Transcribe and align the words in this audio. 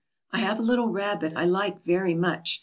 I 0.31 0.39
have 0.39 0.57
a 0.57 0.63
little 0.63 0.89
rabbit 0.89 1.33
I 1.35 1.45
like 1.45 1.85
very 1.85 2.15
much. 2.15 2.59